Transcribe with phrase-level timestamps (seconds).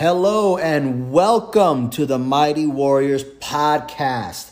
[0.00, 4.50] Hello and welcome to the Mighty Warriors podcast.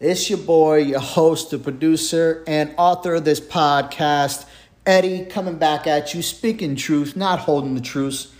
[0.00, 4.44] It's your boy, your host, the producer, and author of this podcast,
[4.84, 8.34] Eddie, coming back at you, speaking truth, not holding the truth.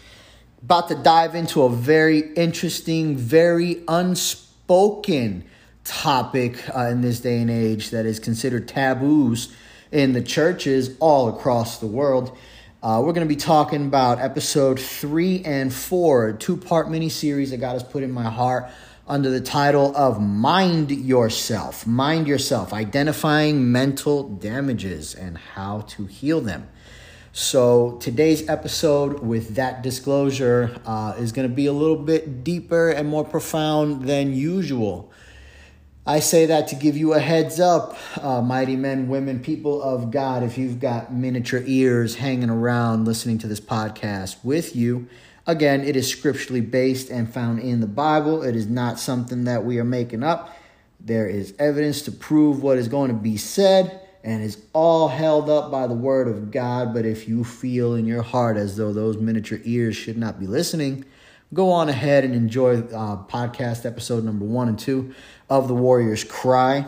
[0.61, 5.45] About to dive into a very interesting, very unspoken
[5.85, 9.55] topic uh, in this day and age that is considered taboos
[9.93, 12.37] in the churches all across the world.
[12.81, 17.51] Uh, we're going to be talking about episode three and four, two part mini series
[17.51, 18.71] that God has put in my heart
[19.09, 21.89] under the title of Mind Yourself.
[21.89, 26.69] Mind Yourself, identifying mental damages and how to heal them.
[27.33, 32.91] So, today's episode, with that disclosure, uh, is going to be a little bit deeper
[32.91, 35.11] and more profound than usual.
[36.09, 40.11] I say that to give you a heads up, uh, mighty men, women, people of
[40.11, 40.43] God.
[40.43, 45.07] If you've got miniature ears hanging around listening to this podcast with you,
[45.47, 48.43] again, it is scripturally based and found in the Bible.
[48.43, 50.57] It is not something that we are making up.
[50.99, 55.51] There is evidence to prove what is going to be said and is all held
[55.51, 56.95] up by the word of God.
[56.95, 60.47] But if you feel in your heart as though those miniature ears should not be
[60.47, 61.05] listening,
[61.53, 65.15] go on ahead and enjoy uh, podcast episode number one and two
[65.49, 66.87] of The Warrior's Cry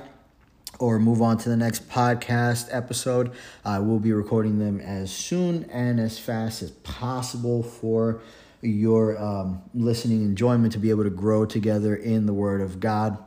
[0.79, 3.33] or move on to the next podcast episode.
[3.65, 8.21] I will be recording them as soon and as fast as possible for
[8.63, 13.19] your um, listening enjoyment to be able to grow together in the Word of God.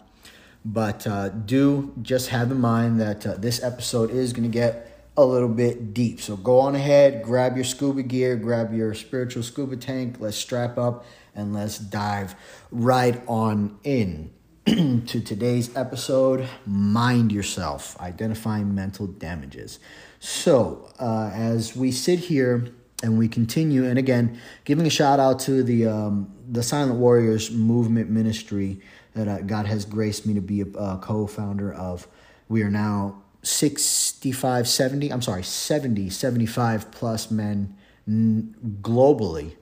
[0.63, 4.89] But uh, do just have in mind that uh, this episode is going to get
[5.17, 6.21] a little bit deep.
[6.21, 10.17] So go on ahead, grab your scuba gear, grab your spiritual scuba tank.
[10.19, 12.35] Let's strap up and let's dive
[12.71, 14.31] right on in.
[14.65, 19.77] to today's episode Mind Yourself Identifying Mental Damages.
[20.21, 22.69] So, uh, as we sit here
[23.03, 27.51] and we continue, and again, giving a shout out to the, um, the Silent Warriors
[27.51, 28.79] movement ministry
[29.15, 32.07] that uh, God has graced me to be a, a co founder of.
[32.47, 37.75] We are now 65, 70, I'm sorry, 70, 75 plus men
[38.07, 39.55] globally,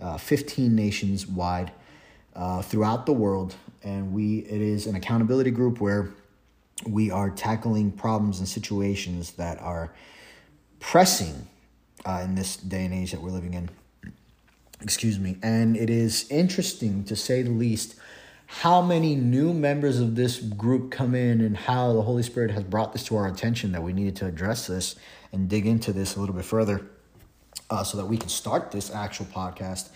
[0.00, 1.72] uh, 15 nations wide
[2.34, 6.10] uh, throughout the world and we it is an accountability group where
[6.86, 9.92] we are tackling problems and situations that are
[10.80, 11.46] pressing
[12.04, 13.70] uh, in this day and age that we're living in.
[14.82, 15.38] Excuse me.
[15.42, 17.96] And it is interesting to say the least
[18.48, 22.62] how many new members of this group come in and how the Holy Spirit has
[22.62, 24.94] brought this to our attention that we needed to address this
[25.32, 26.86] and dig into this a little bit further
[27.70, 29.90] uh, so that we can start this actual podcast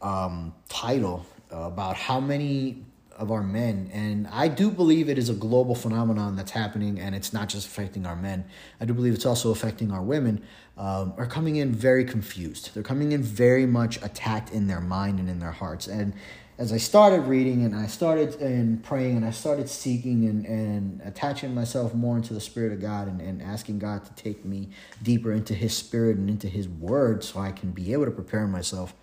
[0.00, 2.84] um, title uh, about how many
[3.16, 3.90] of our men.
[3.92, 7.66] And I do believe it is a global phenomenon that's happening, and it's not just
[7.66, 8.44] affecting our men.
[8.80, 10.42] I do believe it's also affecting our women.
[10.78, 12.70] Um, are coming in very confused.
[12.72, 15.86] They're coming in very much attacked in their mind and in their hearts.
[15.86, 16.14] And
[16.62, 21.00] as I started reading and I started and praying and I started seeking and, and
[21.04, 24.68] attaching myself more into the Spirit of God and, and asking God to take me
[25.02, 28.46] deeper into His Spirit and into His Word so I can be able to prepare
[28.46, 28.94] myself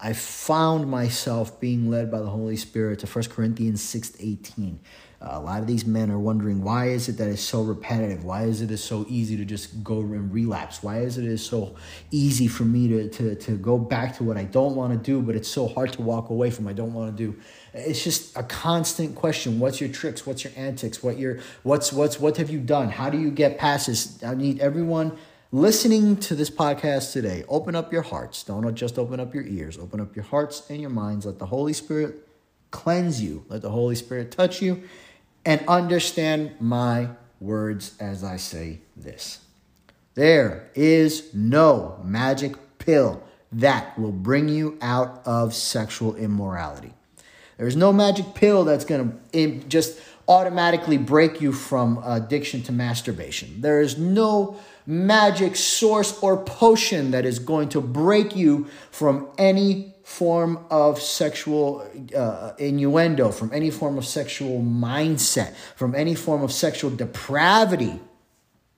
[0.00, 4.80] I found myself being led by the Holy Spirit to 1 Corinthians 6 18.
[5.26, 8.24] A lot of these men are wondering why is it that it's so repetitive?
[8.24, 10.82] Why is it is so easy to just go and relapse?
[10.82, 11.76] Why is it is so
[12.10, 15.22] easy for me to, to, to go back to what I don't want to do,
[15.22, 17.38] but it's so hard to walk away from I don't want to do?
[17.72, 19.58] It's just a constant question.
[19.58, 20.26] What's your tricks?
[20.26, 21.02] What's your antics?
[21.02, 22.90] What your what's what's what have you done?
[22.90, 24.22] How do you get past this?
[24.22, 25.16] I need everyone
[25.52, 28.42] listening to this podcast today, open up your hearts.
[28.42, 29.78] Don't just open up your ears.
[29.78, 31.24] Open up your hearts and your minds.
[31.24, 32.28] Let the Holy Spirit
[32.72, 33.44] cleanse you.
[33.48, 34.82] Let the Holy Spirit touch you
[35.44, 37.10] and understand my
[37.40, 39.40] words as I say this.
[40.14, 43.22] There is no magic pill
[43.52, 46.92] that will bring you out of sexual immorality.
[47.56, 53.60] There's no magic pill that's going to just automatically break you from addiction to masturbation.
[53.60, 59.93] There is no magic source or potion that is going to break you from any
[60.04, 61.84] form of sexual
[62.14, 67.98] uh, innuendo, from any form of sexual mindset, from any form of sexual depravity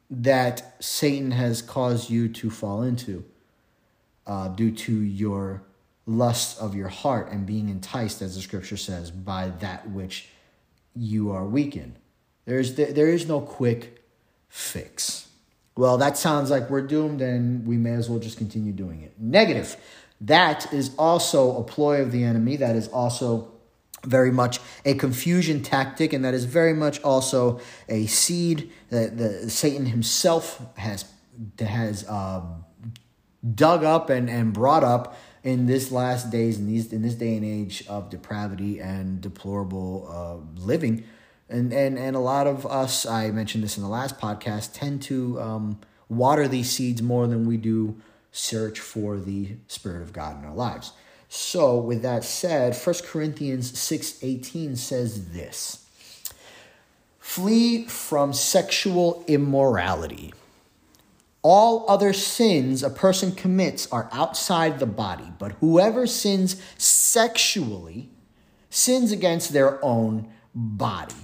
[0.08, 3.24] that Satan has caused you to fall into
[4.26, 5.62] uh, due to your
[6.06, 10.28] lust of your heart and being enticed, as the scripture says, by that which
[10.94, 11.98] you are weakened.
[12.44, 14.04] There's, there is no quick
[14.48, 15.26] fix
[15.76, 19.12] well, that sounds like we're doomed and we may as well just continue doing it.
[19.18, 19.76] Negative.
[20.20, 22.56] That is also a ploy of the enemy.
[22.56, 23.52] That is also
[24.04, 29.50] very much a confusion tactic, and that is very much also a seed that the,
[29.50, 31.04] Satan himself has
[31.58, 32.42] has uh,
[33.54, 35.16] dug up and, and brought up
[35.46, 40.08] in this last days in these in this day and age of depravity and deplorable
[40.10, 41.04] uh, living
[41.48, 45.00] and and and a lot of us i mentioned this in the last podcast tend
[45.00, 45.78] to um,
[46.08, 47.94] water these seeds more than we do
[48.36, 50.92] search for the spirit of god in our lives
[51.28, 55.86] so with that said 1 corinthians 6.18 says this
[57.18, 60.32] flee from sexual immorality
[61.48, 68.08] all other sins a person commits are outside the body, but whoever sins sexually
[68.68, 71.14] sins against their own body.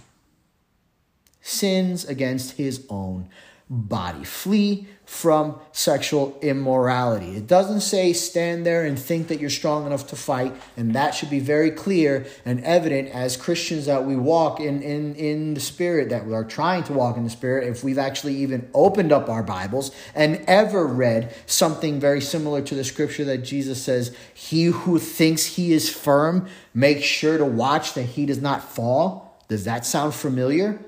[1.41, 3.31] Sins against his own
[3.73, 4.23] body.
[4.23, 7.37] Flee from sexual immorality.
[7.37, 11.15] It doesn't say stand there and think that you're strong enough to fight, and that
[11.15, 15.61] should be very clear and evident as Christians that we walk in, in, in the
[15.61, 19.11] Spirit, that we are trying to walk in the Spirit, if we've actually even opened
[19.11, 24.15] up our Bibles and ever read something very similar to the scripture that Jesus says,
[24.35, 29.43] He who thinks he is firm, make sure to watch that he does not fall.
[29.49, 30.79] Does that sound familiar?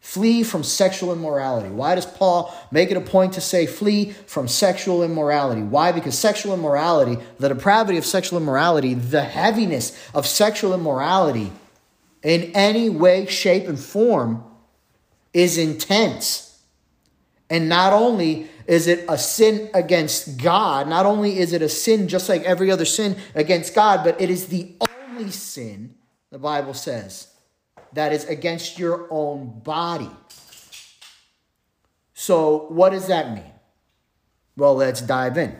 [0.00, 1.68] Flee from sexual immorality.
[1.68, 5.62] Why does Paul make it a point to say flee from sexual immorality?
[5.62, 5.92] Why?
[5.92, 11.52] Because sexual immorality, the depravity of sexual immorality, the heaviness of sexual immorality
[12.22, 14.42] in any way, shape, and form
[15.34, 16.62] is intense.
[17.50, 22.08] And not only is it a sin against God, not only is it a sin
[22.08, 24.74] just like every other sin against God, but it is the
[25.10, 25.94] only sin,
[26.30, 27.26] the Bible says
[27.92, 30.10] that is against your own body.
[32.14, 33.52] So, what does that mean?
[34.56, 35.58] Well, let's dive in.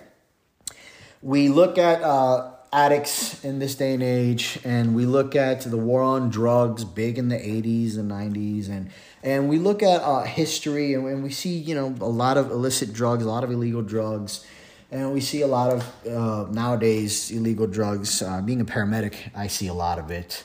[1.22, 5.76] We look at uh, addicts in this day and age, and we look at the
[5.76, 8.90] war on drugs, big in the 80s and 90s, and
[9.22, 12.50] and we look at uh, history, and, and we see you know a lot of
[12.50, 14.46] illicit drugs, a lot of illegal drugs,
[14.90, 18.22] and we see a lot of uh, nowadays illegal drugs.
[18.22, 20.44] Uh, being a paramedic, I see a lot of it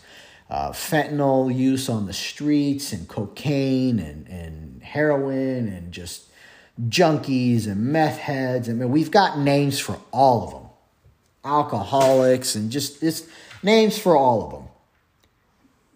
[0.50, 6.26] uh, fentanyl use on the streets and cocaine and, and heroin and just
[6.90, 8.70] junkies and meth heads.
[8.70, 10.66] I mean, we've got names for all of them
[11.46, 13.24] alcoholics and just it's
[13.64, 14.68] names for all of them.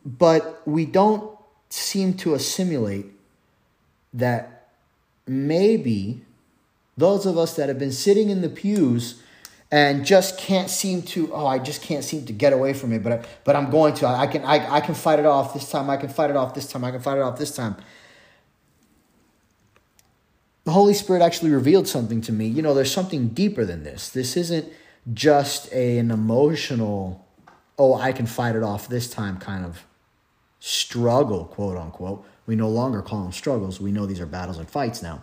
[0.05, 1.37] But we don't
[1.69, 3.07] seem to assimilate
[4.13, 4.69] that
[5.27, 6.21] maybe
[6.97, 9.21] those of us that have been sitting in the pews
[9.71, 13.03] and just can't seem to oh i just can't seem to get away from it
[13.03, 14.07] but I, but i'm going to.
[14.07, 15.89] I can I, I can fight it off this time.
[15.89, 16.83] I can fight it off this time.
[16.83, 17.75] I can fight it off this time.
[20.65, 22.47] The holy spirit actually revealed something to me.
[22.47, 24.09] You know there's something deeper than this.
[24.09, 24.71] This isn't
[25.13, 27.25] just a, an emotional
[27.77, 29.85] oh i can fight it off this time kind of
[30.59, 32.25] struggle quote unquote.
[32.45, 33.79] We no longer call them struggles.
[33.79, 35.21] We know these are battles and fights now.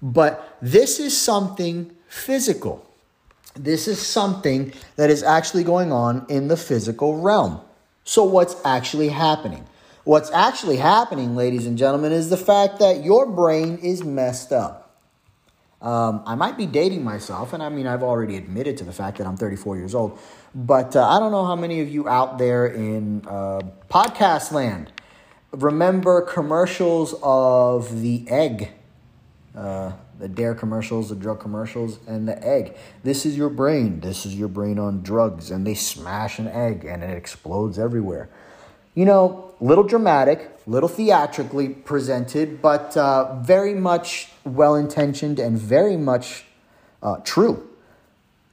[0.00, 2.91] But this is something physical
[3.54, 7.60] this is something that is actually going on in the physical realm.
[8.04, 9.66] So, what's actually happening?
[10.04, 14.98] What's actually happening, ladies and gentlemen, is the fact that your brain is messed up.
[15.80, 19.18] Um, I might be dating myself, and I mean, I've already admitted to the fact
[19.18, 20.18] that I'm 34 years old,
[20.54, 24.92] but uh, I don't know how many of you out there in uh, podcast land
[25.52, 28.70] remember commercials of the egg.
[29.54, 29.92] Uh,
[30.22, 32.76] the dare commercials, the drug commercials, and the egg.
[33.02, 33.98] This is your brain.
[33.98, 35.50] This is your brain on drugs.
[35.50, 38.28] And they smash an egg and it explodes everywhere.
[38.94, 45.96] You know, little dramatic, little theatrically presented, but uh, very much well intentioned and very
[45.96, 46.44] much
[47.02, 47.68] uh, true.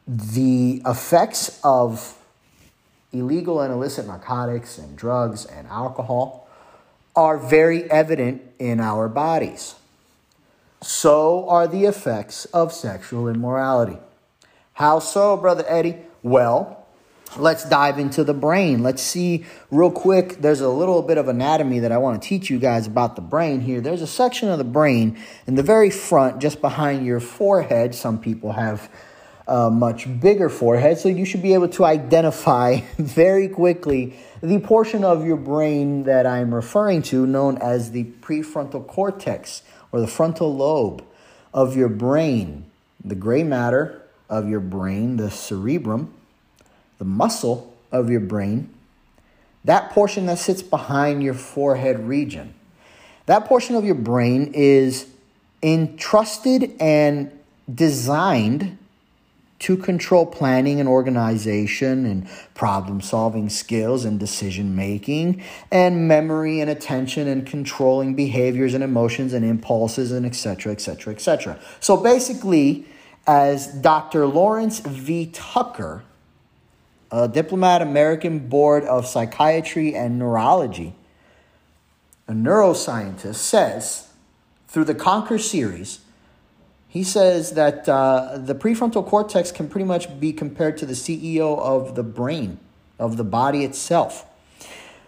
[0.08, 2.18] The effects of
[3.14, 6.50] illegal and illicit narcotics and drugs and alcohol
[7.16, 9.76] are very evident in our bodies
[10.82, 13.98] so are the effects of sexual immorality.
[14.74, 15.98] How so, Brother Eddie?
[16.24, 16.86] Well,
[17.38, 18.82] let's dive into the brain.
[18.82, 20.42] Let's see real quick.
[20.42, 23.22] There's a little bit of anatomy that I want to teach you guys about the
[23.22, 23.82] brain here.
[23.82, 25.18] There's a section of the brain
[25.48, 27.94] in the very front, just behind your forehead.
[27.94, 28.90] Some people have
[29.48, 35.04] a much bigger forehead, so you should be able to identify very quickly the portion
[35.04, 40.56] of your brain that I'm referring to, known as the prefrontal cortex or the frontal
[40.56, 41.04] lobe
[41.54, 42.70] of your brain,
[43.04, 46.14] the gray matter of your brain, the cerebrum,
[46.98, 48.70] the muscle of your brain,
[49.66, 52.54] that portion that sits behind your forehead region.
[53.26, 55.08] That portion of your brain is
[55.62, 57.32] entrusted and
[57.74, 58.78] designed
[59.60, 66.70] to control planning and organization and problem solving skills and decision making and memory and
[66.70, 72.86] attention and controlling behaviors and emotions and impulses and etc etc etc so basically
[73.30, 74.26] as Dr.
[74.26, 75.30] Lawrence V.
[75.32, 76.04] Tucker,
[77.12, 80.96] a diplomat, American Board of Psychiatry and Neurology,
[82.28, 84.10] a neuroscientist, says
[84.68, 86.00] through the Conquer series,
[86.90, 91.58] he says that uh, the prefrontal cortex can pretty much be compared to the CEO
[91.60, 92.60] of the brain,
[92.98, 94.26] of the body itself.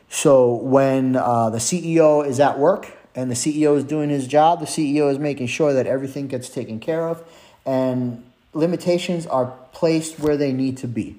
[0.07, 4.59] So when uh, the CEO is at work and the CEO is doing his job,
[4.59, 7.23] the CEO is making sure that everything gets taken care of
[7.65, 8.23] and
[8.53, 11.15] limitations are placed where they need to be.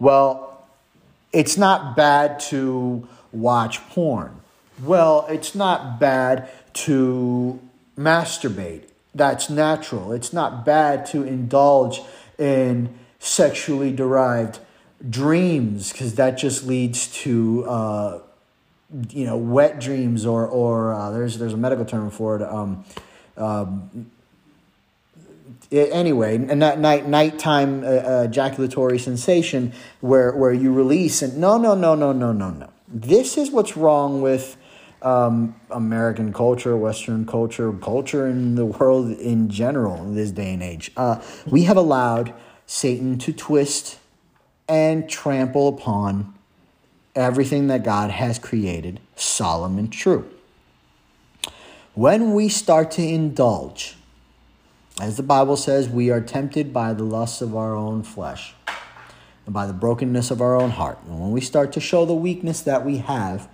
[0.00, 0.66] Well,
[1.32, 4.40] it's not bad to watch porn.
[4.82, 7.60] Well, it's not bad to
[7.96, 8.88] masturbate.
[9.14, 10.12] That's natural.
[10.12, 12.00] It's not bad to indulge
[12.38, 14.58] in sexually derived
[15.08, 18.18] dreams because that just leads to uh,
[19.10, 22.42] you know wet dreams or or uh, there's there's a medical term for it.
[22.42, 22.84] Um,
[23.36, 24.10] um,
[25.70, 31.74] it, anyway, night night nighttime uh, ejaculatory sensation where where you release and no no
[31.74, 32.70] no no no no no.
[32.88, 34.56] This is what's wrong with
[35.02, 40.62] um, American culture, Western culture, culture in the world in general in this day and
[40.62, 40.90] age.
[40.96, 42.32] Uh, we have allowed
[42.66, 43.98] Satan to twist
[44.68, 46.34] and trample upon
[47.14, 50.30] everything that God has created, solemn and true.
[51.94, 53.96] When we start to indulge,
[55.00, 58.54] as the Bible says, we are tempted by the lusts of our own flesh
[59.44, 60.98] and by the brokenness of our own heart.
[61.06, 63.48] And when we start to show the weakness that we have,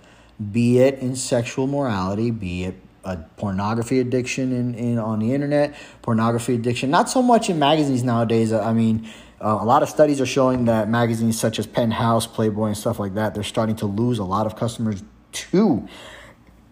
[0.51, 5.75] be it in sexual morality, be it a pornography addiction in, in on the internet,
[6.01, 8.51] pornography addiction, not so much in magazines nowadays.
[8.51, 9.09] I mean,
[9.41, 12.99] uh, a lot of studies are showing that magazines such as Penthouse, Playboy, and stuff
[12.99, 15.87] like that, they're starting to lose a lot of customers to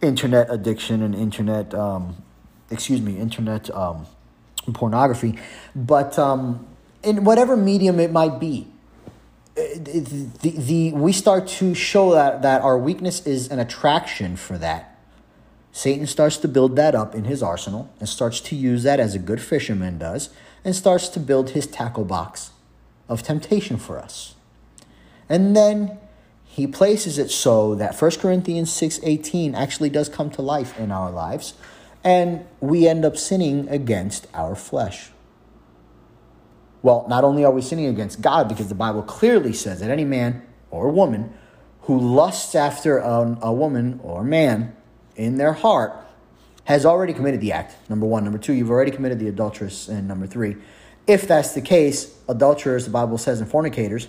[0.01, 2.21] internet addiction and internet, um,
[2.69, 4.05] excuse me, internet um,
[4.73, 5.39] pornography.
[5.75, 6.67] But um,
[7.03, 8.67] in whatever medium it might be,
[9.57, 14.57] the, the, the, we start to show that, that our weakness is an attraction for
[14.59, 14.99] that.
[15.71, 19.15] Satan starts to build that up in his arsenal and starts to use that as
[19.15, 20.29] a good fisherman does
[20.63, 22.51] and starts to build his tackle box
[23.09, 24.35] of temptation for us.
[25.29, 25.97] And then
[26.45, 31.11] he places it so that 1 Corinthians 6:18 actually does come to life in our
[31.11, 31.53] lives
[32.03, 35.11] and we end up sinning against our flesh.
[36.81, 40.05] Well, not only are we sinning against God because the Bible clearly says that any
[40.05, 41.33] man or woman
[41.81, 44.75] who lusts after a, a woman or man
[45.15, 45.93] in their heart
[46.65, 47.75] has already committed the act.
[47.89, 50.57] Number 1, number 2, you've already committed the adulteress and number 3,
[51.07, 54.07] if that's the case, adulterers, the Bible says, and fornicators,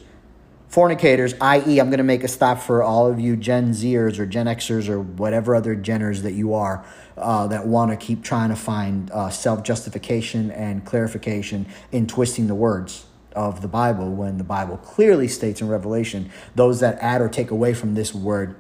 [0.69, 4.27] fornicators, i.e., I'm going to make a stop for all of you Gen Zers or
[4.27, 6.85] Gen Xers or whatever other Geners that you are
[7.17, 12.47] uh, that want to keep trying to find uh, self justification and clarification in twisting
[12.47, 17.21] the words of the Bible when the Bible clearly states in Revelation those that add
[17.21, 18.57] or take away from this word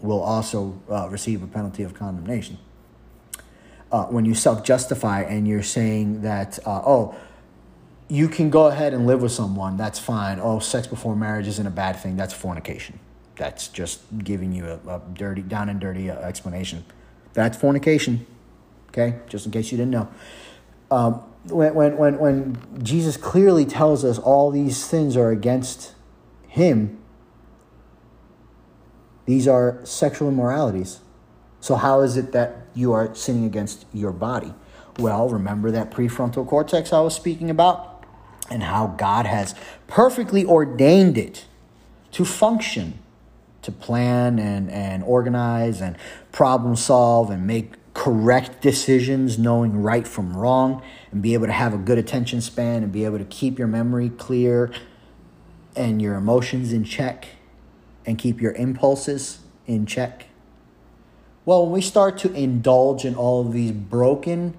[0.00, 2.58] will also uh, receive a penalty of condemnation
[3.92, 7.14] uh, when you self justify and you're saying that, uh, oh,
[8.12, 10.38] you can go ahead and live with someone, that's fine.
[10.38, 12.98] Oh, sex before marriage isn't a bad thing, that's fornication.
[13.36, 16.84] That's just giving you a, a dirty, down and dirty uh, explanation.
[17.32, 18.26] That's fornication,
[18.90, 19.18] okay?
[19.28, 20.08] Just in case you didn't know.
[20.90, 25.94] Um, when, when, when, when Jesus clearly tells us all these things are against
[26.48, 26.98] him,
[29.24, 31.00] these are sexual immoralities.
[31.60, 34.52] So, how is it that you are sinning against your body.
[34.98, 37.91] Well, remember that prefrontal cortex I was speaking about
[38.52, 39.54] and how God has
[39.86, 41.46] perfectly ordained it
[42.12, 42.98] to function,
[43.62, 45.96] to plan and, and organize and
[46.30, 51.74] problem solve and make correct decisions, knowing right from wrong, and be able to have
[51.74, 54.70] a good attention span and be able to keep your memory clear
[55.74, 57.28] and your emotions in check
[58.04, 60.26] and keep your impulses in check.
[61.44, 64.54] Well, when we start to indulge in all of these broken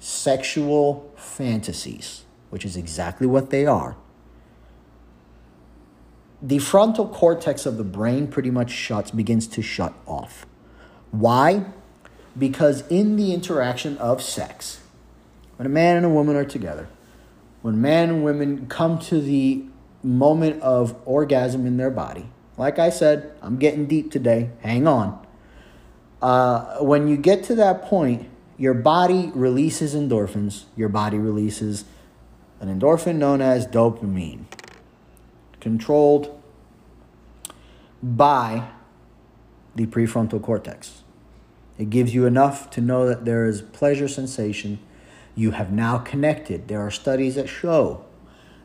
[0.00, 3.96] sexual fantasies, which is exactly what they are,
[6.42, 10.46] the frontal cortex of the brain pretty much shuts, begins to shut off.
[11.10, 11.64] Why?
[12.38, 14.80] Because in the interaction of sex,
[15.56, 16.88] when a man and a woman are together,
[17.62, 19.64] when man and women come to the
[20.02, 25.26] moment of orgasm in their body, like I said, I'm getting deep today, hang on
[26.22, 28.28] uh, when you get to that point,
[28.58, 30.64] your body releases endorphins.
[30.76, 31.84] Your body releases
[32.60, 34.44] an endorphin known as dopamine,
[35.60, 36.40] controlled
[38.02, 38.68] by
[39.74, 41.02] the prefrontal cortex.
[41.78, 44.78] It gives you enough to know that there is pleasure sensation
[45.36, 46.68] You have now connected.
[46.68, 48.04] There are studies that show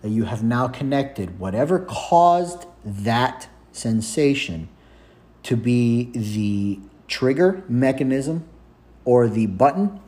[0.02, 4.68] that you have now connected whatever caused that sensation
[5.44, 8.46] to be the trigger mechanism
[9.06, 10.02] or the button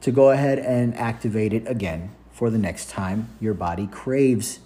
[0.00, 2.10] to go ahead and activate it again
[2.40, 4.60] for the next time your body craves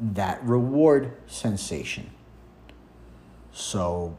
[0.00, 2.10] that reward sensation.
[3.52, 4.16] So,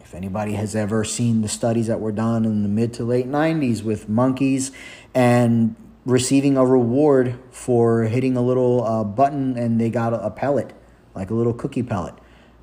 [0.00, 3.28] if anybody has ever seen the studies that were done in the mid to late
[3.28, 4.72] 90s with monkeys
[5.14, 10.72] and receiving a reward for hitting a little uh, button and they got a, pellet,
[11.14, 12.14] like a little cookie pellet.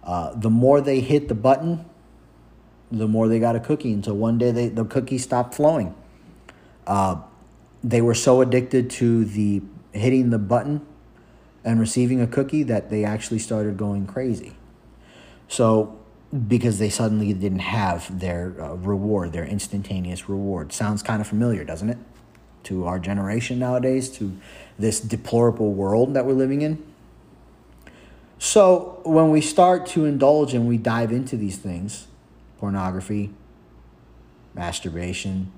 [0.04, 1.86] Uh, the more they hit the button,
[2.92, 5.94] the more they got a cookie until one day they, the cookie stopped flowing.
[6.88, 7.22] Uh,
[7.86, 9.62] they were so addicted to the
[9.92, 10.84] hitting the button
[11.63, 14.56] and receiving a cookie that they actually started going crazy.
[15.48, 16.00] So,
[16.48, 20.74] because they suddenly didn't have their uh, reward, their instantaneous reward.
[20.74, 22.00] Sounds kind of familiar, doesn't it?
[22.63, 24.36] To our generation nowadays, to
[24.80, 26.84] this deplorable world that we're living in.
[28.39, 32.08] So, when we start to indulge and we dive into these things
[32.58, 33.32] pornography,
[34.56, 35.51] masturbation,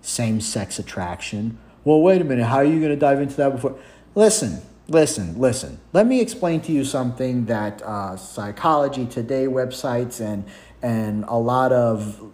[0.00, 1.58] same sex attraction.
[1.84, 2.44] Well, wait a minute.
[2.44, 3.78] How are you going to dive into that before?
[4.14, 5.80] Listen, listen, listen.
[5.92, 10.44] Let me explain to you something that uh, Psychology Today websites and
[10.82, 12.30] and a lot of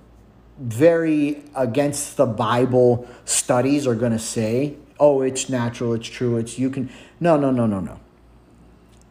[0.58, 4.76] very against the Bible studies are going to say.
[5.00, 5.94] Oh, it's natural.
[5.94, 6.36] It's true.
[6.36, 6.90] It's you can.
[7.20, 8.00] No, no, no, no, no.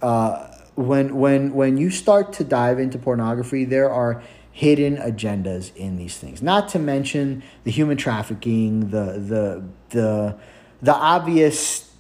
[0.02, 5.98] Uh, when when when you start to dive into pornography, there are hidden agendas in
[5.98, 6.42] these things.
[6.42, 10.38] Not to mention the human trafficking, the the the
[10.82, 11.92] the obvious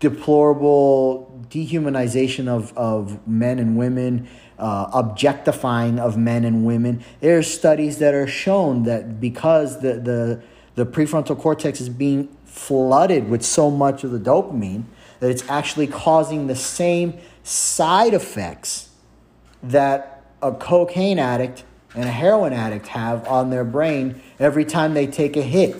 [0.00, 7.02] deplorable dehumanization of, of men and women, uh, objectifying of men and women.
[7.20, 10.42] There's studies that are shown that because the, the,
[10.74, 14.84] the prefrontal cortex is being flooded with so much of the dopamine,
[15.20, 18.90] that it's actually causing the same side effects
[19.62, 20.13] that
[20.44, 25.36] a cocaine addict and a heroin addict have on their brain every time they take
[25.36, 25.76] a hit.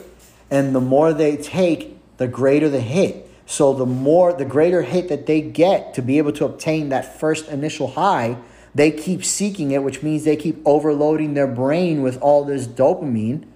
[0.50, 3.30] And the more they take, the greater the hit.
[3.46, 7.18] So the more the greater hit that they get to be able to obtain that
[7.20, 8.38] first initial high,
[8.74, 13.46] they keep seeking it, which means they keep overloading their brain with all this dopamine.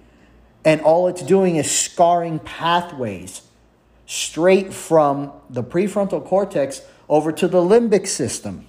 [0.63, 3.41] And all it's doing is scarring pathways
[4.05, 8.65] straight from the prefrontal cortex over to the limbic system.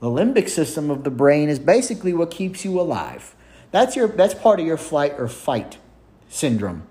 [0.00, 3.34] The limbic system of the brain is basically what keeps you alive.
[3.70, 5.78] That's your that's part of your flight or fight
[6.28, 6.84] syndrome.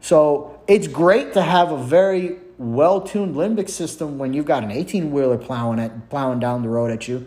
[0.00, 5.38] So it's great to have a very well-tuned limbic system when you've got an 18-wheeler
[5.38, 7.26] plowing at plowing down the road at you,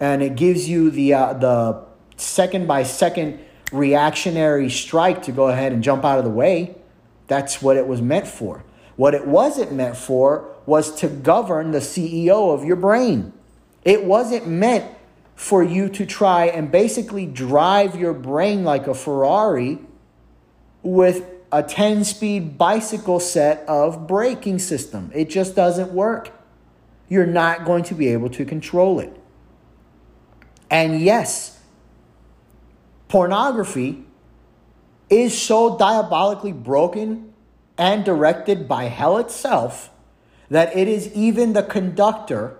[0.00, 1.84] and it gives you the uh, the
[2.16, 3.38] second by second
[3.70, 6.74] reactionary strike to go ahead and jump out of the way.
[7.26, 8.64] That's what it was meant for.
[8.96, 13.34] What it wasn't meant for was to govern the CEO of your brain.
[13.86, 14.84] It wasn't meant
[15.36, 19.78] for you to try and basically drive your brain like a Ferrari
[20.82, 25.12] with a 10 speed bicycle set of braking system.
[25.14, 26.32] It just doesn't work.
[27.08, 29.16] You're not going to be able to control it.
[30.68, 31.60] And yes,
[33.06, 34.04] pornography
[35.08, 37.32] is so diabolically broken
[37.78, 39.90] and directed by hell itself
[40.50, 42.58] that it is even the conductor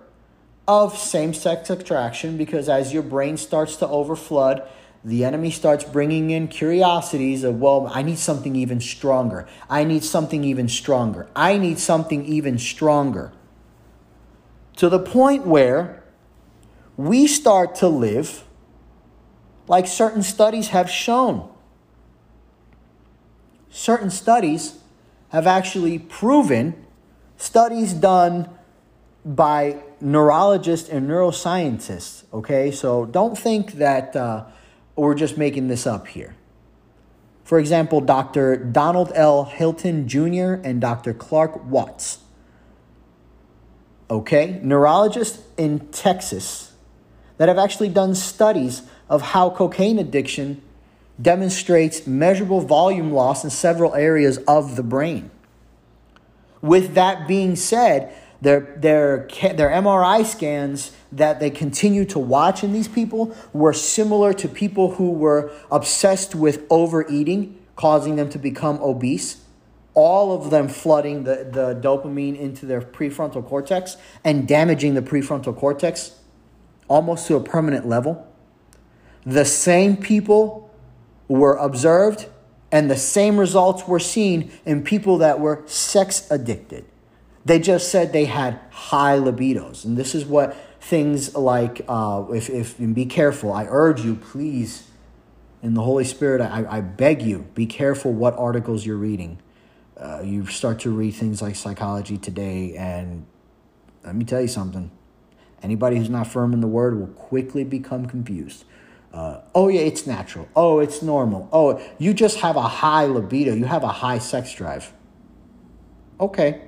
[0.69, 4.67] of same sex attraction because as your brain starts to overflood,
[5.05, 9.47] the enemy starts bringing in curiosities of, well, I need something even stronger.
[9.71, 11.29] I need something even stronger.
[11.37, 13.33] I need something even stronger.
[14.77, 16.03] To the point where
[16.97, 18.45] we start to live
[19.69, 21.49] like certain studies have shown.
[23.71, 24.79] Certain studies
[25.31, 26.87] have actually proven,
[27.37, 28.49] studies done
[29.27, 32.71] by neurologists and neuroscientists, okay?
[32.71, 34.45] So don't think that uh,
[34.95, 36.37] we're just making this up here.
[37.43, 38.57] For example, Dr.
[38.57, 39.45] Donald L.
[39.45, 40.55] Hilton Jr.
[40.63, 41.13] and Dr.
[41.13, 42.19] Clark Watts,
[44.09, 44.61] okay?
[44.63, 46.73] Neurologists in Texas
[47.39, 50.63] that have actually done studies of how cocaine addiction
[51.21, 55.31] demonstrates measurable volume loss in several areas of the brain.
[56.63, 62.73] With that being said, their, their, their MRI scans that they continue to watch in
[62.73, 68.79] these people were similar to people who were obsessed with overeating, causing them to become
[68.83, 69.43] obese.
[69.95, 75.57] All of them flooding the, the dopamine into their prefrontal cortex and damaging the prefrontal
[75.57, 76.21] cortex
[76.89, 78.31] almost to a permanent level.
[79.25, 80.71] The same people
[81.29, 82.27] were observed
[82.73, 86.85] And the same results were seen in people that were sex addicted.
[87.47, 89.85] They just said they had high libidos.
[89.85, 94.17] And this is what things like, uh, if, if, and be careful, I urge you,
[94.17, 94.91] please,
[95.63, 99.39] in the Holy Spirit, I, I beg you, be careful what articles you're reading.
[99.97, 103.25] Uh, you start to read things like Psychology Today, and
[104.05, 104.91] let me tell you something.
[105.63, 108.65] Anybody who's not firm in the word will quickly become confused.
[109.13, 110.49] Uh, oh, yeah, it's natural.
[110.57, 111.49] Oh, it's normal.
[111.53, 113.55] Oh, you just have a high libido.
[113.55, 114.93] You have a high sex drive.
[116.19, 116.66] Okay.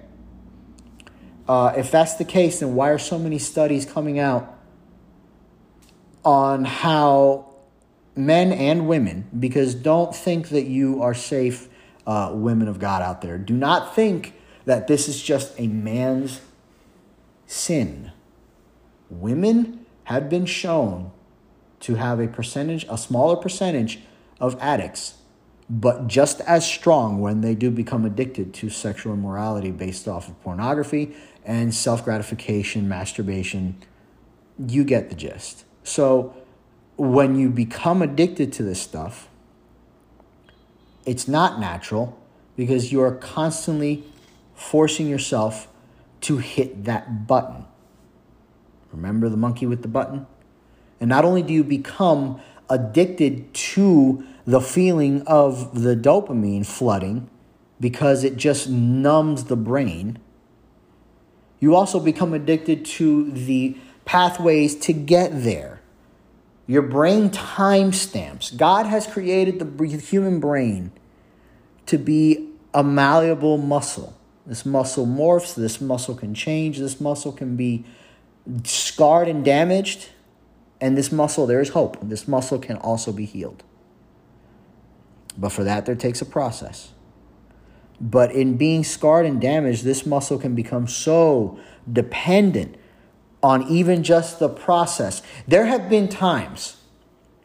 [1.49, 4.55] Uh, if that's the case, then why are so many studies coming out
[6.25, 7.47] on how
[8.15, 11.69] men and women, because don't think that you are safe,
[12.07, 14.35] uh, women of God out there, do not think
[14.65, 16.41] that this is just a man's
[17.47, 18.13] sin.
[19.09, 21.13] Women have been shown
[21.81, 24.01] to have a percentage, a smaller percentage
[24.41, 25.15] of addicts,
[25.71, 30.43] but just as strong when they do become addicted to sexual immorality based off of
[30.43, 33.77] pornography and self gratification, masturbation.
[34.59, 35.65] You get the gist.
[35.83, 36.35] So,
[36.97, 39.29] when you become addicted to this stuff,
[41.07, 42.19] it's not natural
[42.57, 44.05] because you're constantly
[44.55, 45.69] forcing yourself
[46.23, 47.65] to hit that button.
[48.93, 50.27] Remember the monkey with the button?
[51.01, 57.29] And not only do you become addicted to the feeling of the dopamine flooding
[57.79, 60.19] because it just numbs the brain,
[61.61, 65.83] you also become addicted to the pathways to get there.
[66.67, 68.57] Your brain timestamps.
[68.57, 70.93] God has created the human brain
[71.85, 74.17] to be a malleable muscle.
[74.47, 77.85] This muscle morphs, this muscle can change, this muscle can be
[78.65, 80.09] scarred and damaged
[80.81, 81.99] and this muscle, there is hope.
[82.01, 83.63] This muscle can also be healed.
[85.39, 86.91] But for that, there takes a process.
[88.01, 91.59] But in being scarred and damaged, this muscle can become so
[91.91, 92.77] dependent
[93.43, 95.23] on even just the process.
[95.47, 96.77] There have been times,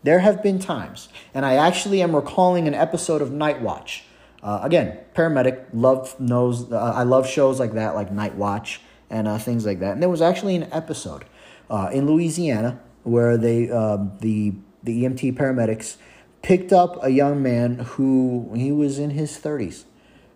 [0.02, 4.04] there have been times, and I actually am recalling an episode of Night Watch.
[4.42, 9.28] Uh, again, paramedic, love knows, uh, I love shows like that, like Night Watch and
[9.28, 9.94] uh, things like that.
[9.94, 11.26] And there was actually an episode
[11.70, 15.96] uh, in Louisiana where they um, the the EMT paramedics
[16.44, 19.86] picked up a young man who he was in his 30s.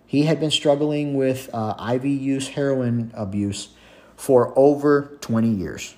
[0.07, 3.69] He had been struggling with uh, IV use heroin abuse
[4.15, 5.95] for over 20 years.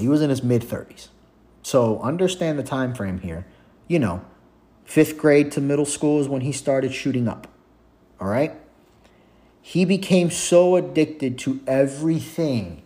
[0.00, 1.08] He was in his mid 30s.
[1.62, 3.46] So understand the time frame here.
[3.86, 4.24] You know,
[4.88, 7.46] 5th grade to middle school is when he started shooting up.
[8.20, 8.52] All right?
[9.60, 12.82] He became so addicted to everything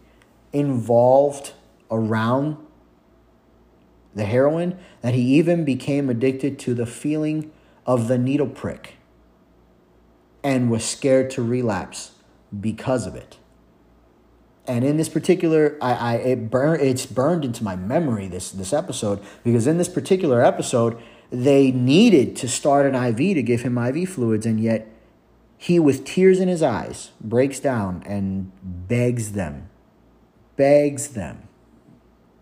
[0.52, 1.52] involved
[1.90, 2.56] around
[4.14, 7.50] the heroin, that he even became addicted to the feeling
[7.86, 8.94] of the needle prick
[10.42, 12.12] and was scared to relapse
[12.58, 13.38] because of it.
[14.66, 18.74] And in this particular, I, I it burn, it's burned into my memory this this
[18.74, 23.78] episode because in this particular episode, they needed to start an IV to give him
[23.78, 24.86] IV fluids, and yet
[25.56, 29.68] he, with tears in his eyes, breaks down and begs them,
[30.56, 31.48] begs them,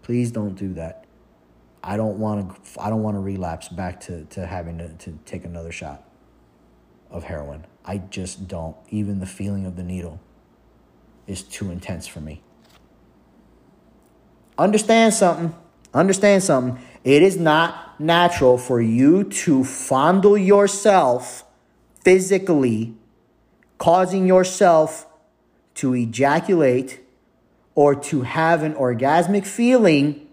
[0.02, 1.05] please don't do that.
[1.86, 5.18] I don't want to I don't want to relapse back to, to having to, to
[5.24, 6.02] take another shot
[7.10, 7.64] of heroin.
[7.84, 8.76] I just don't.
[8.90, 10.20] Even the feeling of the needle
[11.28, 12.42] is too intense for me.
[14.58, 15.54] Understand something.
[15.94, 16.84] Understand something.
[17.04, 21.44] It is not natural for you to fondle yourself
[22.02, 22.96] physically,
[23.78, 25.06] causing yourself
[25.74, 27.00] to ejaculate
[27.76, 30.25] or to have an orgasmic feeling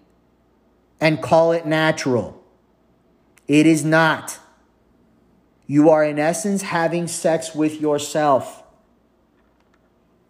[1.04, 2.42] and call it natural.
[3.46, 4.39] It is not.
[5.68, 8.63] You are, in essence, having sex with yourself.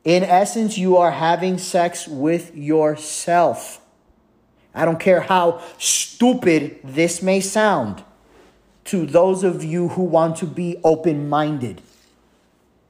[0.03, 3.81] In essence, you are having sex with yourself.
[4.73, 8.03] I don't care how stupid this may sound
[8.85, 11.83] to those of you who want to be open minded.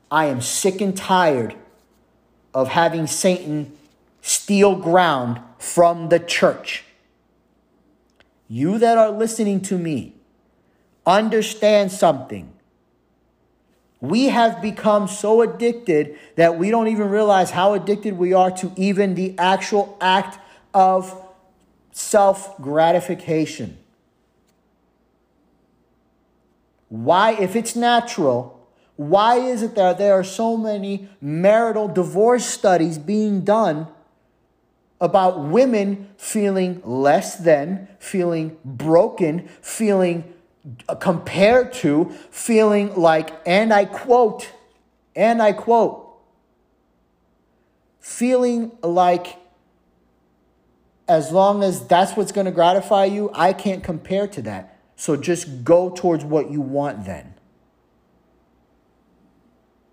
[0.10, 1.54] I am sick and tired
[2.54, 3.78] of having Satan
[4.22, 6.86] steal ground from the church
[8.54, 10.14] you that are listening to me,
[11.08, 12.54] understand something.
[14.00, 18.72] We have become so addicted that we don't even realize how addicted we are to
[18.76, 20.38] even the actual act
[20.72, 21.20] of
[21.94, 23.80] self gratification.
[26.90, 33.00] Why, if it's natural, why is it that there are so many marital divorce studies
[33.00, 33.88] being done
[35.04, 40.34] about women feeling less than, feeling broken, feeling
[40.88, 44.50] uh, compared to feeling like, and I quote,
[45.14, 46.10] and I quote,
[48.00, 49.38] feeling like
[51.10, 54.80] as long as that's what's going to gratify you, I can't compare to that.
[54.96, 57.34] So just go towards what you want then.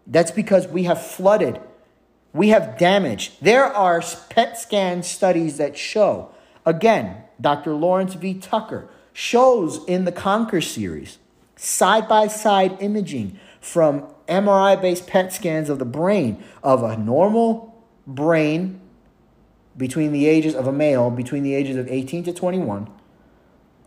[0.06, 1.60] That's because we have flooded,
[2.32, 3.38] we have damage.
[3.40, 6.30] There are PET scan studies that show,
[6.64, 7.74] again, Dr.
[7.74, 8.34] Lawrence V.
[8.34, 11.18] Tucker shows in the Conquer series
[11.56, 17.84] side by side imaging from MRI based PET scans of the brain of a normal
[18.06, 18.80] brain
[19.76, 22.88] between the ages of a male between the ages of 18 to 21,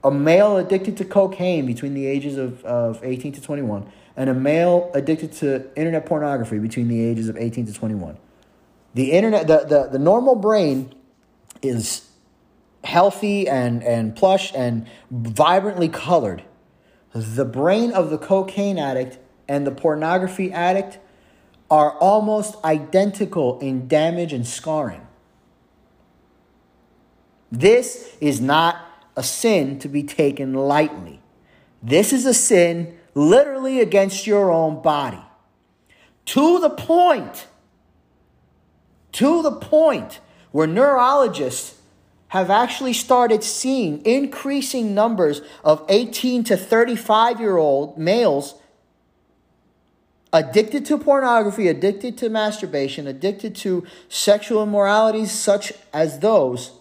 [0.03, 4.33] a male addicted to cocaine between the ages of, of 18 to 21, and a
[4.33, 8.17] male addicted to internet pornography between the ages of 18 to 21.
[8.93, 10.93] The internet the, the, the normal brain
[11.61, 12.09] is
[12.83, 16.43] healthy and, and plush and vibrantly colored.
[17.13, 20.99] The brain of the cocaine addict and the pornography addict
[21.69, 25.07] are almost identical in damage and scarring.
[27.51, 28.77] This is not
[29.15, 31.21] a sin to be taken lightly.
[31.81, 35.21] This is a sin literally against your own body.
[36.25, 37.47] To the point,
[39.13, 40.19] to the point
[40.51, 41.79] where neurologists
[42.29, 48.55] have actually started seeing increasing numbers of 18 to 35 year old males
[50.33, 56.71] addicted to pornography, addicted to masturbation, addicted to sexual immoralities such as those,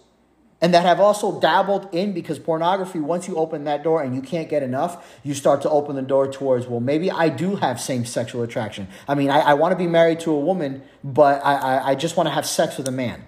[0.63, 4.21] and that have also dabbled in because pornography, once you open that door and you
[4.21, 7.81] can't get enough, you start to open the door towards, well, maybe I do have
[7.81, 8.87] same sexual attraction.
[9.05, 11.95] I mean, I, I want to be married to a woman, but I, I, I
[11.95, 13.25] just want to have sex with a man.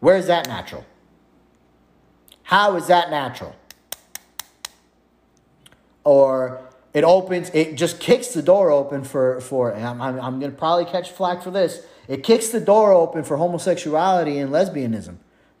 [0.00, 0.84] Where is that natural?
[2.42, 3.54] How is that natural?
[6.02, 6.60] Or
[6.92, 10.58] it opens, it just kicks the door open for, for I'm, I'm, I'm going to
[10.58, 11.86] probably catch flack for this.
[12.08, 15.18] It kicks the door open for homosexuality and lesbianism,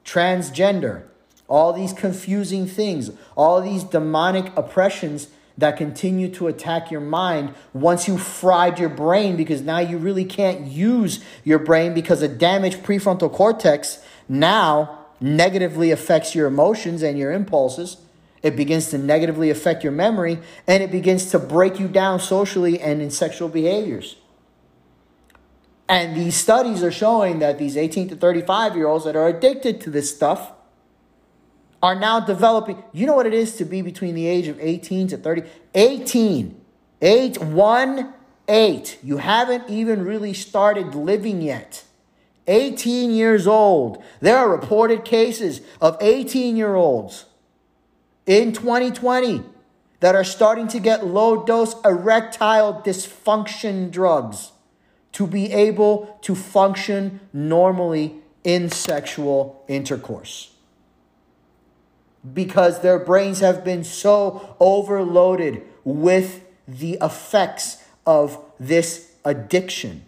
[0.08, 1.02] transgender,
[1.48, 8.06] all these confusing things, all these demonic oppressions that continue to attack your mind once
[8.06, 12.82] you fried your brain because now you really can't use your brain because a damaged
[12.84, 17.96] prefrontal cortex now negatively affects your emotions and your impulses.
[18.40, 22.80] It begins to negatively affect your memory and it begins to break you down socially
[22.80, 24.16] and in sexual behaviors.
[25.88, 29.80] And these studies are showing that these 18 to 35 year olds that are addicted
[29.82, 30.52] to this stuff
[31.82, 32.82] are now developing.
[32.92, 35.42] You know what it is to be between the age of 18 to 30?
[35.74, 36.60] 18.
[37.00, 38.14] 8, 1,
[38.48, 38.98] 8.
[39.02, 41.84] You haven't even really started living yet.
[42.48, 44.02] 18 years old.
[44.20, 47.26] There are reported cases of 18 year olds
[48.26, 49.42] in 2020
[50.00, 54.52] that are starting to get low dose erectile dysfunction drugs
[55.18, 60.52] to be able to function normally in sexual intercourse.
[62.32, 70.04] Because their brains have been so overloaded with the effects of this addiction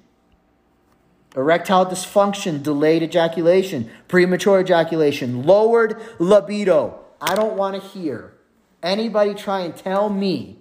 [1.34, 7.00] erectile dysfunction, delayed ejaculation, premature ejaculation, lowered libido.
[7.20, 8.34] I don't want to hear
[8.80, 10.59] anybody try and tell me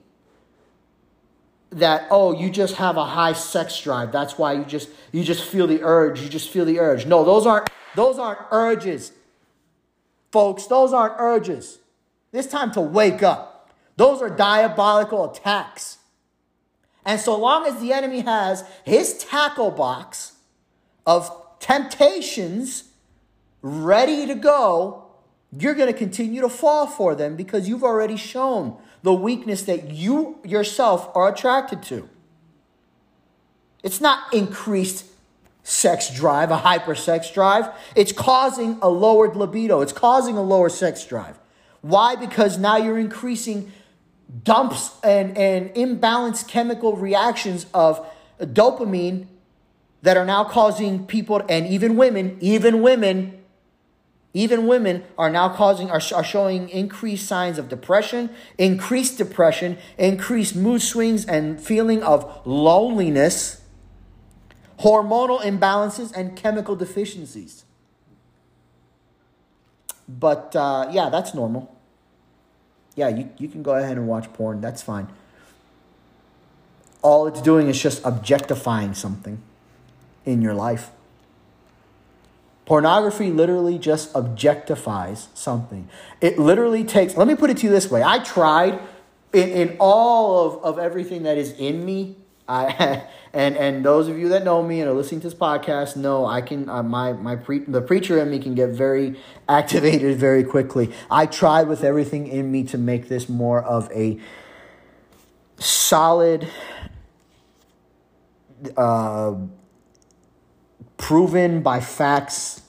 [1.72, 4.12] that oh you just have a high sex drive.
[4.12, 6.22] That's why you just you just feel the urge.
[6.22, 7.06] You just feel the urge.
[7.06, 9.12] No those aren't those aren't urges
[10.32, 10.66] folks.
[10.68, 11.80] Those aren't urges.
[12.32, 13.72] It's time to wake up.
[13.96, 15.98] Those are diabolical attacks.
[17.06, 20.34] And so long as the enemy has his tackle box
[21.06, 22.86] of temptations
[23.62, 25.06] ready to go,
[25.58, 29.92] you're going to continue to fall for them because you've already shown the weakness that
[29.92, 32.10] you yourself are attracted to.
[33.84, 35.06] It's not increased
[35.64, 37.70] sex drive, a hyper sex drive.
[37.96, 39.82] It's causing a lowered libido.
[39.82, 41.40] It's causing a lower sex drive.
[41.82, 42.16] Why?
[42.16, 43.72] Because now you're increasing
[44.44, 48.06] dumps and, and imbalanced chemical reactions of
[48.40, 49.28] dopamine
[50.02, 53.39] that are now causing people and even women, even women,
[54.40, 60.56] even women are now causing are, are showing increased signs of depression, increased depression, increased
[60.56, 63.62] mood swings and feeling of loneliness,
[64.80, 67.66] hormonal imbalances and chemical deficiencies.
[70.08, 71.76] But uh, yeah, that's normal.
[72.96, 74.62] Yeah, you, you can go ahead and watch porn.
[74.62, 75.10] That's fine.
[77.02, 79.42] All it's doing is just objectifying something
[80.26, 80.92] in your life.
[82.70, 85.90] Pornography literally just objectifies something.
[86.22, 88.04] It literally takes, let me put it to you this way.
[88.04, 88.80] I tried
[89.34, 92.16] in, in all of, of everything that is in me,
[92.48, 95.96] I and and those of you that know me and are listening to this podcast
[95.96, 100.20] know I can uh, my my pre, the preacher in me can get very activated
[100.20, 100.92] very quickly.
[101.10, 104.20] I tried with everything in me to make this more of a
[105.58, 106.48] solid,
[108.78, 109.34] uh,
[111.00, 112.62] proven by facts.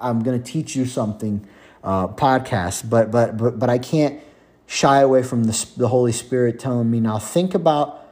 [0.00, 1.46] I'm gonna teach you something
[1.84, 4.20] uh, podcast, but but but but I can't
[4.66, 7.20] shy away from the the Holy Spirit telling me now.
[7.20, 8.04] Think about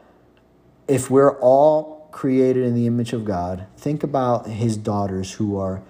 [0.86, 5.82] if we're all created in the image of God, think about his daughters who are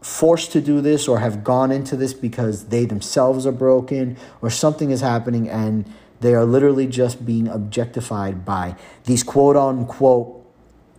[0.00, 4.50] forced to do this or have gone into this because they themselves are broken or
[4.50, 10.43] something is happening and they are literally just being objectified by these quote unquote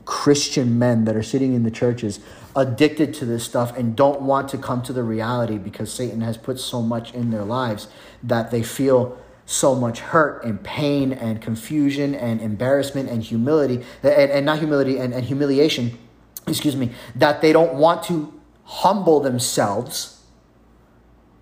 [0.05, 2.19] Christian men that are sitting in the churches
[2.55, 6.37] addicted to this stuff and don't want to come to the reality because Satan has
[6.37, 7.87] put so much in their lives
[8.23, 14.31] that they feel so much hurt and pain and confusion and embarrassment and humility and,
[14.31, 15.97] and not humility and, and humiliation
[16.47, 20.15] excuse me that they don't want to humble themselves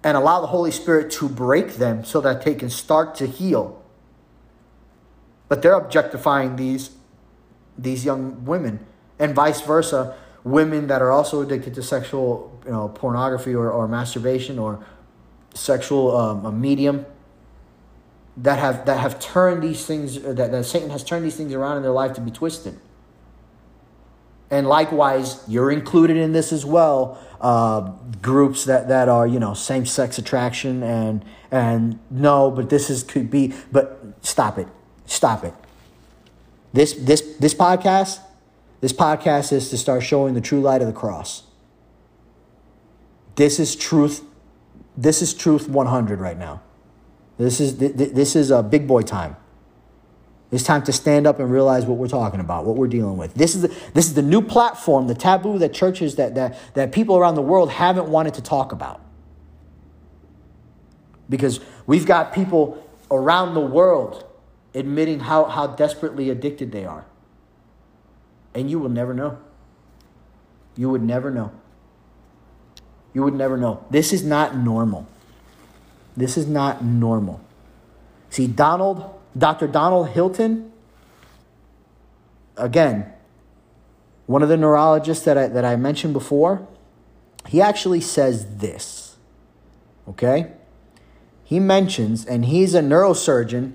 [0.04, 3.82] and allow the holy spirit to break them so that they can start to heal.
[5.48, 6.92] But they're objectifying these
[7.78, 8.86] these young women
[9.20, 13.88] and vice versa women that are also addicted to sexual you know pornography or, or
[13.88, 14.86] masturbation or
[15.54, 17.06] sexual um, medium
[18.38, 21.78] that have that have turned these things that, that Satan has turned these things around
[21.78, 22.80] in their life to be twisted.
[24.50, 27.20] And likewise, you're included in this as well.
[27.42, 32.90] Uh, groups that, that are you know same sex attraction and and no, but this
[32.90, 33.54] is could be.
[33.72, 34.68] But stop it,
[35.06, 35.54] stop it.
[36.74, 38.20] This this this podcast,
[38.82, 41.44] this podcast is to start showing the true light of the cross.
[43.36, 44.24] This is truth.
[44.98, 46.62] This is truth 100 right now.
[47.38, 49.36] This is, this is a big boy time.
[50.52, 53.34] It's time to stand up and realize what we're talking about, what we're dealing with.
[53.34, 56.92] This is the, this is the new platform, the taboo that churches, that, that, that
[56.92, 59.02] people around the world haven't wanted to talk about.
[61.28, 64.26] Because we've got people around the world
[64.74, 67.06] admitting how, how desperately addicted they are.
[68.54, 69.38] And you will never know.
[70.76, 71.52] You would never know.
[73.14, 73.86] You would never know.
[73.90, 75.08] This is not normal.
[76.18, 77.42] This is not normal.
[78.30, 79.68] See, Donald, Dr.
[79.68, 80.72] Donald Hilton,
[82.58, 83.12] again,
[84.26, 86.68] one of the neurologists that I, that I mentioned before,
[87.48, 89.18] he actually says this.
[90.08, 90.52] Okay?
[91.44, 93.74] He mentions, and he's a neurosurgeon,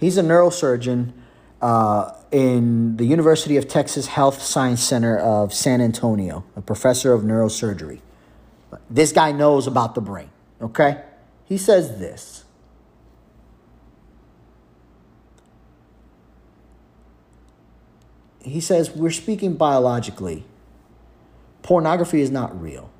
[0.00, 1.12] he's a neurosurgeon
[1.60, 7.22] uh, in the University of Texas Health Science Center of San Antonio, a professor of
[7.22, 8.00] neurosurgery.
[8.88, 11.02] This guy knows about the brain, okay?
[11.44, 12.44] He says this
[18.42, 20.44] He says, We're speaking biologically.
[21.62, 22.90] Pornography is not real.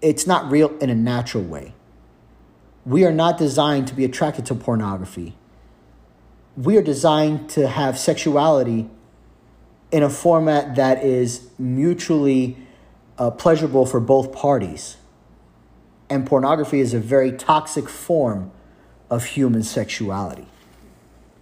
[0.00, 1.74] It's not real in a natural way.
[2.84, 5.36] We are not designed to be attracted to pornography.
[6.56, 8.88] We are designed to have sexuality
[9.90, 12.56] in a format that is mutually
[13.18, 14.96] uh, pleasurable for both parties
[16.12, 18.50] and pornography is a very toxic form
[19.08, 20.46] of human sexuality.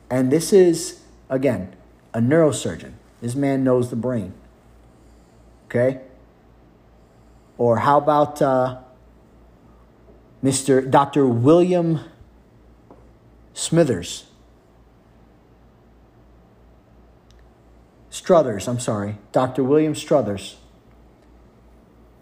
[0.09, 1.75] And this is, again,
[2.15, 2.93] a neurosurgeon.
[3.21, 4.33] This man knows the brain.
[5.67, 6.03] Okay?
[7.59, 8.79] Or how about uh,
[10.41, 10.89] Mr.
[10.89, 11.27] Dr.
[11.27, 11.99] William
[13.53, 14.30] Smithers?
[18.11, 19.17] Struthers, I'm sorry.
[19.33, 19.63] Dr.
[19.63, 20.57] William Struthers.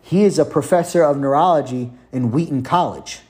[0.03, 3.21] He is a professor of neurology in Wheaton College.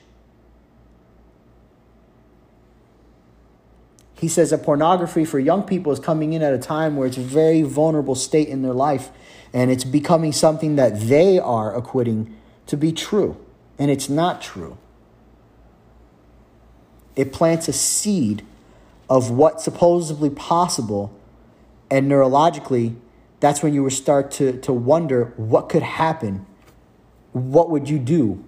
[4.13, 7.17] He says that pornography for young people is coming in at a time where it's
[7.17, 9.09] a very vulnerable state in their life
[9.53, 12.35] and it's becoming something that they are acquitting
[12.67, 13.37] to be true.
[13.77, 14.77] And it's not true.
[17.15, 18.45] It plants a seed
[19.09, 21.17] of what's supposedly possible,
[21.89, 22.95] and neurologically,
[23.39, 26.45] that's when you would start to, to wonder what could happen
[27.31, 28.43] what would you do?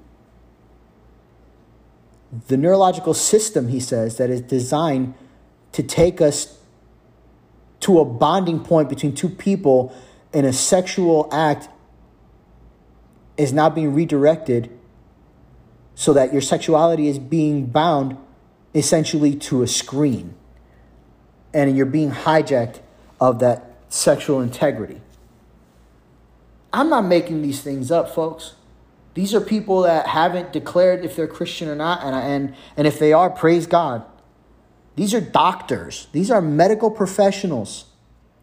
[2.47, 5.13] The neurological system, he says, that is designed
[5.73, 6.59] to take us
[7.81, 9.95] to a bonding point between two people
[10.33, 11.67] in a sexual act
[13.37, 14.69] is now being redirected
[15.95, 18.17] so that your sexuality is being bound
[18.73, 20.35] essentially to a screen
[21.53, 22.79] and you're being hijacked
[23.22, 24.99] of that sexual integrity.
[26.74, 28.55] I'm not making these things up, folks.
[29.13, 32.97] These are people that haven't declared if they're Christian or not, and and and if
[32.97, 34.03] they are, praise God.
[34.95, 37.86] These are doctors, these are medical professionals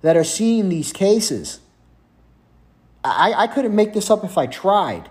[0.02, 1.60] that are seeing these cases.
[3.04, 5.08] I, I couldn't make this up if I tried.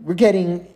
[0.00, 0.66] We're getting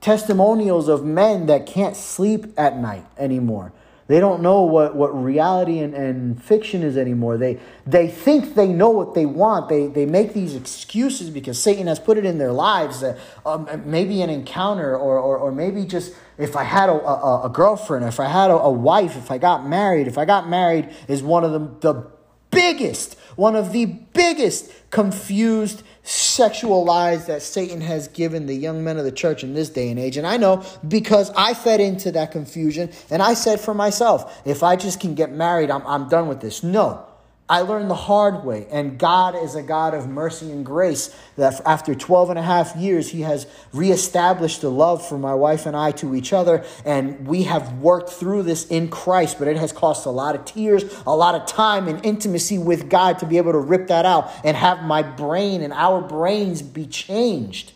[0.00, 3.72] testimonials of men that can't sleep at night anymore.
[4.12, 7.38] They don't know what, what reality and, and fiction is anymore.
[7.38, 9.70] They, they think they know what they want.
[9.70, 13.66] They, they make these excuses because Satan has put it in their lives that um,
[13.86, 18.04] maybe an encounter or, or, or maybe just if I had a, a, a girlfriend,
[18.04, 20.06] if I had a, a wife, if I got married.
[20.06, 22.10] If I got married is one of the, the
[22.50, 25.84] biggest, one of the biggest confused
[26.32, 29.90] sexual lies that Satan has given the young men of the church in this day
[29.90, 30.16] and age.
[30.16, 34.62] And I know because I fed into that confusion and I said for myself, if
[34.62, 36.62] I just can get married, I'm, I'm done with this.
[36.62, 37.06] No.
[37.52, 38.66] I learned the hard way.
[38.70, 42.74] And God is a God of mercy and grace that after 12 and a half
[42.76, 46.64] years, He has reestablished the love for my wife and I to each other.
[46.86, 50.46] And we have worked through this in Christ, but it has cost a lot of
[50.46, 54.06] tears, a lot of time and intimacy with God to be able to rip that
[54.06, 57.72] out and have my brain and our brains be changed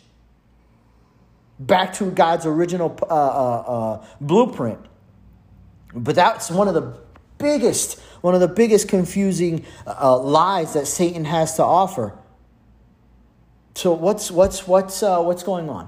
[1.59, 4.79] back to God's original uh, uh, uh, blueprint.
[5.93, 6.97] But that's one of the
[7.37, 12.17] biggest one of the biggest confusing uh, lies that Satan has to offer.
[13.75, 15.87] So what's what's what's uh, what's going on?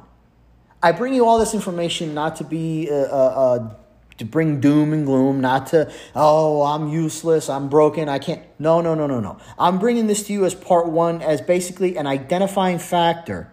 [0.82, 3.73] I bring you all this information not to be uh, uh, uh,
[4.17, 8.43] to bring doom and gloom, not to oh I'm useless, I'm broken, I can't.
[8.59, 9.39] No, no, no, no, no.
[9.57, 13.51] I'm bringing this to you as part one, as basically an identifying factor,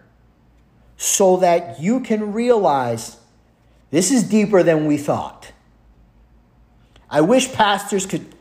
[0.97, 3.17] so that you can realize
[3.89, 5.51] this is deeper than we thought.
[7.09, 8.36] I wish pastors could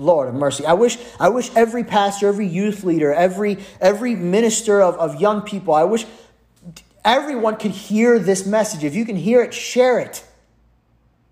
[0.00, 0.64] Lord of mercy.
[0.64, 5.42] I wish, I wish every pastor, every youth leader, every, every minister of, of young
[5.42, 6.06] people, I wish
[7.04, 8.82] everyone could hear this message.
[8.82, 10.24] If you can hear it, share it.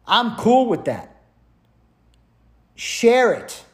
[0.06, 1.16] I'm cool with that.
[2.74, 3.64] Share it.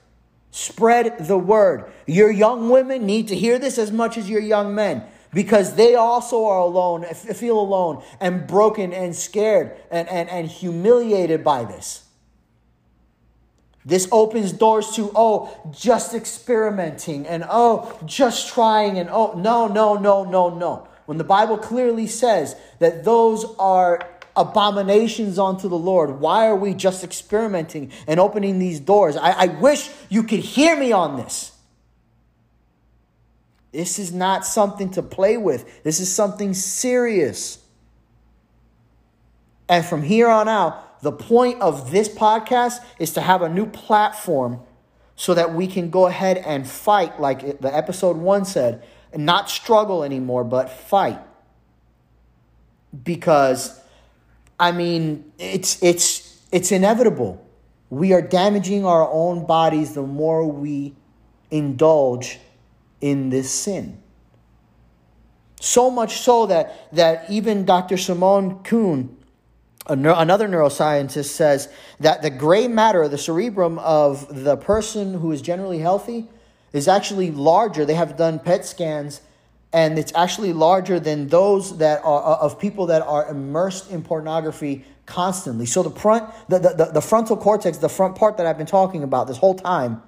[0.52, 1.90] Spread the word.
[2.06, 5.96] Your young women need to hear this as much as your young men because they
[5.96, 12.03] also are alone, feel alone and broken and scared and, and, and humiliated by this.
[13.84, 19.96] This opens doors to, oh, just experimenting and oh, just trying and oh, no, no,
[19.96, 20.88] no, no, no.
[21.04, 26.72] When the Bible clearly says that those are abominations unto the Lord, why are we
[26.72, 29.16] just experimenting and opening these doors?
[29.16, 31.52] I, I wish you could hear me on this.
[33.70, 37.58] This is not something to play with, this is something serious.
[39.68, 43.66] And from here on out, the point of this podcast is to have a new
[43.66, 44.60] platform
[45.16, 48.82] so that we can go ahead and fight, like the episode one said,
[49.12, 51.20] and not struggle anymore, but fight.
[53.04, 53.78] Because,
[54.58, 57.46] I mean, it's it's it's inevitable.
[57.90, 60.94] We are damaging our own bodies the more we
[61.50, 62.40] indulge
[63.02, 64.00] in this sin.
[65.60, 67.98] So much so that that even Dr.
[67.98, 69.16] Simone Kuhn
[69.86, 71.68] another neuroscientist says
[72.00, 76.28] that the gray matter, the cerebrum of the person who is generally healthy,
[76.72, 77.84] is actually larger.
[77.84, 79.20] They have done PET scans,
[79.72, 84.02] and it's actually larger than those that are uh, of people that are immersed in
[84.02, 85.66] pornography constantly.
[85.66, 89.02] So the front, the, the, the frontal cortex, the front part that I've been talking
[89.02, 90.02] about this whole time,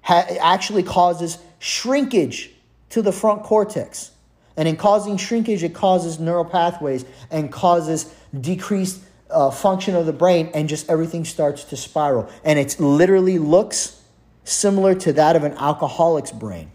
[0.00, 2.50] ha- actually causes shrinkage
[2.90, 4.12] to the front cortex.
[4.56, 10.12] And in causing shrinkage, it causes neural pathways and causes decreased uh, function of the
[10.12, 12.30] brain, and just everything starts to spiral.
[12.44, 14.02] And it literally looks
[14.44, 16.72] similar to that of an alcoholic's brain,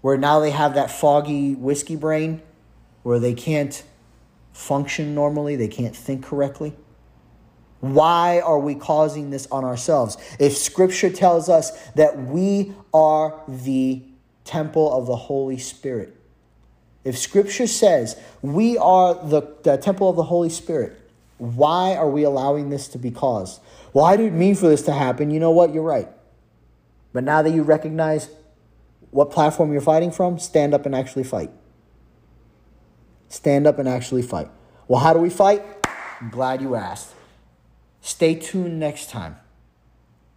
[0.00, 2.40] where now they have that foggy whiskey brain
[3.02, 3.84] where they can't
[4.52, 6.74] function normally, they can't think correctly.
[7.80, 10.16] Why are we causing this on ourselves?
[10.40, 14.02] If scripture tells us that we are the
[14.44, 16.15] temple of the Holy Spirit,
[17.06, 21.00] if Scripture says we are the, the temple of the Holy Spirit,
[21.38, 23.60] why are we allowing this to be caused?
[23.92, 25.30] Well, I didn't mean for this to happen.
[25.30, 25.72] You know what?
[25.72, 26.08] You're right.
[27.12, 28.28] But now that you recognize
[29.12, 31.50] what platform you're fighting from, stand up and actually fight.
[33.28, 34.48] Stand up and actually fight.
[34.88, 35.62] Well, how do we fight?
[36.20, 37.14] I'm glad you asked.
[38.00, 39.36] Stay tuned next time.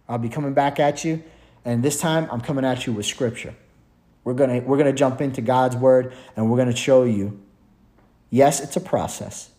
[0.08, 1.24] I'll be coming back at you,
[1.64, 3.56] and this time I'm coming at you with scripture.
[4.24, 7.04] We're going to we're going to jump into God's word and we're going to show
[7.04, 7.40] you
[8.30, 9.50] yes, it's a process.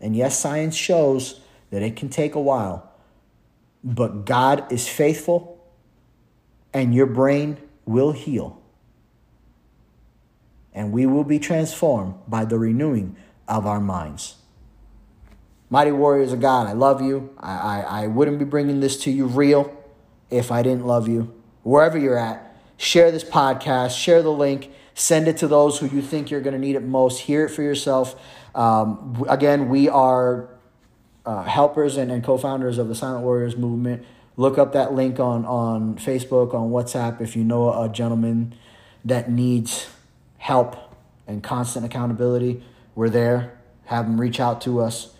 [0.00, 1.40] And yes, science shows
[1.70, 2.92] that it can take a while.
[3.82, 5.64] But God is faithful
[6.72, 8.60] and your brain will heal.
[10.72, 13.16] And we will be transformed by the renewing
[13.48, 14.36] of our minds.
[15.70, 17.34] Mighty Warriors of God, I love you.
[17.38, 19.74] I, I, I wouldn't be bringing this to you real
[20.30, 21.34] if I didn't love you.
[21.62, 22.47] Wherever you're at,
[22.78, 26.54] share this podcast, share the link, send it to those who you think you're going
[26.54, 27.20] to need it most.
[27.20, 28.18] Hear it for yourself.
[28.54, 30.48] Um, again, we are
[31.26, 34.06] uh, helpers and, and co founders of the Silent Warriors movement.
[34.38, 38.54] Look up that link on, on Facebook, on WhatsApp, if you know a gentleman
[39.04, 39.88] that needs
[40.38, 40.76] help
[41.26, 42.62] and constant accountability.
[42.94, 43.58] We're there.
[43.86, 45.14] Have them reach out to us.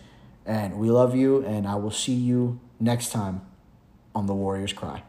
[0.45, 3.41] And we love you, and I will see you next time
[4.15, 5.03] on The Warriors Cry.